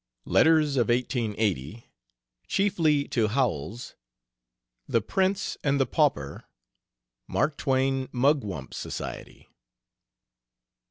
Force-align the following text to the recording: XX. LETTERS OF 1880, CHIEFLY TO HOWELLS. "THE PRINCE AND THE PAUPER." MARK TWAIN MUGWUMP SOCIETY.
XX. 0.25 0.31
LETTERS 0.33 0.77
OF 0.77 0.89
1880, 0.89 1.85
CHIEFLY 2.47 3.07
TO 3.09 3.27
HOWELLS. 3.27 3.93
"THE 4.87 4.99
PRINCE 5.01 5.57
AND 5.63 5.79
THE 5.79 5.85
PAUPER." 5.85 6.45
MARK 7.27 7.55
TWAIN 7.55 8.09
MUGWUMP 8.11 8.73
SOCIETY. 8.73 9.49